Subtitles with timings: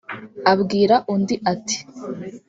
[0.51, 1.77] abwira undi ati